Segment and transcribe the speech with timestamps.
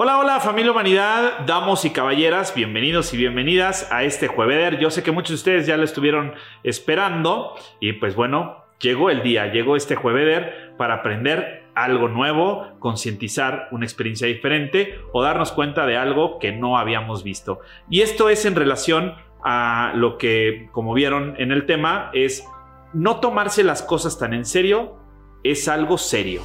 [0.00, 4.78] Hola, hola familia humanidad, damos y caballeras, bienvenidos y bienvenidas a este jueves.
[4.78, 9.24] Yo sé que muchos de ustedes ya lo estuvieron esperando y pues bueno, llegó el
[9.24, 15.84] día, llegó este jueves para aprender algo nuevo, concientizar una experiencia diferente o darnos cuenta
[15.84, 17.58] de algo que no habíamos visto.
[17.90, 22.46] Y esto es en relación a lo que, como vieron en el tema, es
[22.92, 24.94] no tomarse las cosas tan en serio,
[25.42, 26.42] es algo serio.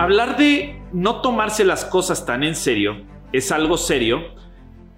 [0.00, 4.34] Hablar de no tomarse las cosas tan en serio es algo serio.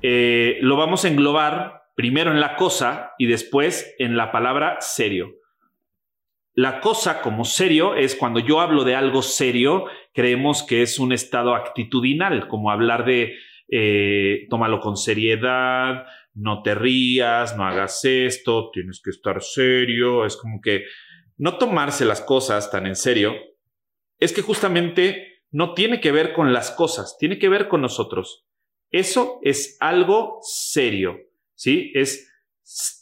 [0.00, 5.34] Eh, lo vamos a englobar primero en la cosa y después en la palabra serio.
[6.54, 11.12] La cosa como serio es cuando yo hablo de algo serio, creemos que es un
[11.12, 13.34] estado actitudinal, como hablar de
[13.70, 20.24] eh, tómalo con seriedad, no te rías, no hagas esto, tienes que estar serio.
[20.24, 20.84] Es como que
[21.38, 23.34] no tomarse las cosas tan en serio
[24.22, 28.46] es que justamente no tiene que ver con las cosas, tiene que ver con nosotros.
[28.92, 31.18] Eso es algo serio,
[31.54, 31.90] ¿sí?
[31.94, 32.30] Es,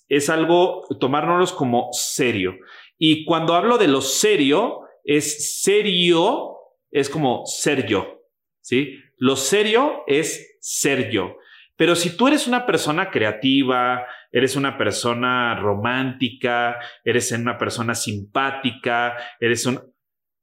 [0.08, 2.56] es algo, tomárnoslo como serio.
[2.96, 6.56] Y cuando hablo de lo serio, es serio,
[6.90, 8.22] es como ser yo,
[8.62, 8.98] ¿sí?
[9.18, 11.36] Lo serio es ser yo.
[11.76, 19.16] Pero si tú eres una persona creativa, eres una persona romántica, eres una persona simpática,
[19.38, 19.80] eres un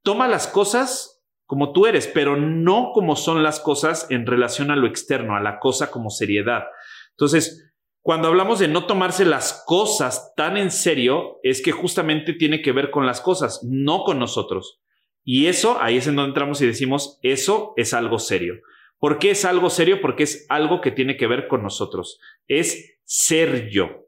[0.07, 4.77] toma las cosas como tú eres, pero no como son las cosas en relación a
[4.77, 6.63] lo externo, a la cosa como seriedad.
[7.09, 12.61] Entonces, cuando hablamos de no tomarse las cosas tan en serio, es que justamente tiene
[12.61, 14.79] que ver con las cosas, no con nosotros.
[15.25, 18.61] Y eso, ahí es en donde entramos y decimos, eso es algo serio.
[18.99, 19.99] ¿Por qué es algo serio?
[19.99, 22.17] Porque es algo que tiene que ver con nosotros.
[22.47, 24.06] Es ser yo.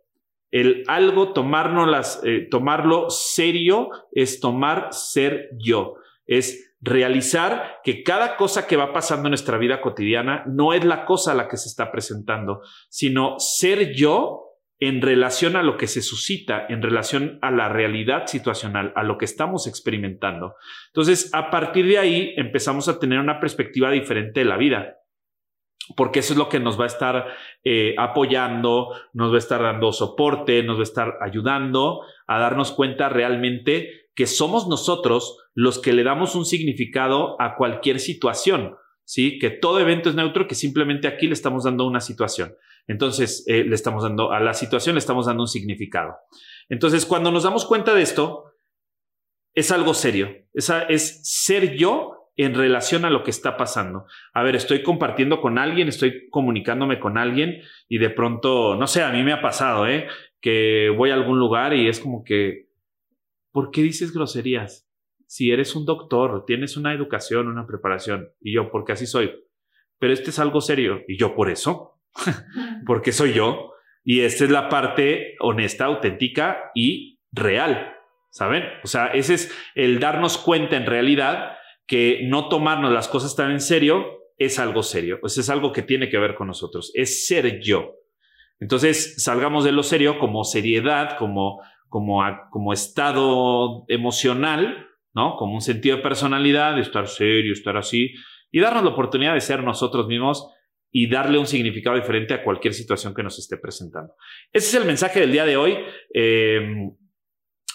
[0.51, 1.33] El algo,
[1.85, 8.93] las, eh, tomarlo serio es tomar ser yo, es realizar que cada cosa que va
[8.93, 12.61] pasando en nuestra vida cotidiana no es la cosa a la que se está presentando,
[12.89, 14.45] sino ser yo
[14.79, 19.17] en relación a lo que se suscita, en relación a la realidad situacional, a lo
[19.17, 20.55] que estamos experimentando.
[20.87, 24.98] Entonces, a partir de ahí empezamos a tener una perspectiva diferente de la vida
[25.95, 27.27] porque eso es lo que nos va a estar
[27.63, 32.71] eh, apoyando, nos va a estar dando soporte, nos va a estar ayudando a darnos
[32.71, 39.39] cuenta realmente que somos nosotros los que le damos un significado a cualquier situación, ¿sí?
[39.39, 42.53] Que todo evento es neutro, que simplemente aquí le estamos dando una situación.
[42.87, 46.17] Entonces, eh, le estamos dando a la situación, le estamos dando un significado.
[46.69, 48.45] Entonces, cuando nos damos cuenta de esto,
[49.53, 50.29] es algo serio.
[50.53, 54.05] Esa es ser yo en relación a lo que está pasando.
[54.33, 59.03] A ver, estoy compartiendo con alguien, estoy comunicándome con alguien y de pronto, no sé,
[59.03, 60.07] a mí me ha pasado, ¿eh?
[60.39, 62.69] Que voy a algún lugar y es como que,
[63.51, 64.89] ¿por qué dices groserías?
[65.27, 69.31] Si eres un doctor, tienes una educación, una preparación, y yo, porque así soy.
[69.99, 71.99] Pero este es algo serio, y yo por eso,
[72.85, 73.73] porque soy yo,
[74.05, 77.97] y esta es la parte honesta, auténtica y real,
[78.31, 78.63] ¿saben?
[78.85, 81.57] O sea, ese es el darnos cuenta en realidad
[81.89, 85.81] que no tomarnos las cosas tan en serio es algo serio, pues es algo que
[85.81, 87.95] tiene que ver con nosotros, es ser yo.
[88.59, 95.35] Entonces, salgamos de lo serio como seriedad, como, como, como estado emocional, ¿no?
[95.35, 98.13] Como un sentido de personalidad, de estar serio, estar así,
[98.51, 100.47] y darnos la oportunidad de ser nosotros mismos
[100.91, 104.13] y darle un significado diferente a cualquier situación que nos esté presentando.
[104.53, 105.77] Ese es el mensaje del día de hoy.
[106.13, 106.91] Eh,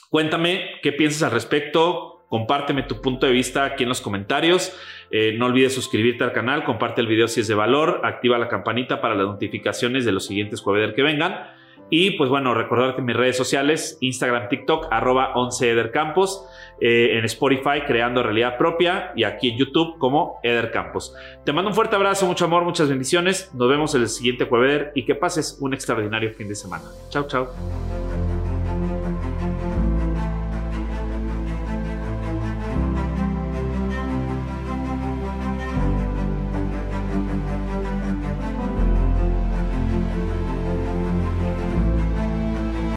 [0.08, 4.76] cuéntame qué piensas al respecto, Compárteme tu punto de vista aquí en los comentarios.
[5.12, 8.48] Eh, no olvides suscribirte al canal, comparte el video si es de valor, activa la
[8.48, 11.46] campanita para las notificaciones de los siguientes jueves que vengan.
[11.90, 16.44] Y pues bueno, recordarte mis redes sociales, Instagram, TikTok, arroba 11 edercampos,
[16.80, 21.14] eh, en Spotify creando realidad propia y aquí en YouTube como Eder Campos.
[21.44, 23.54] Te mando un fuerte abrazo, mucho amor, muchas bendiciones.
[23.54, 26.82] Nos vemos el siguiente jueves y que pases un extraordinario fin de semana.
[27.10, 27.46] Chao, chao.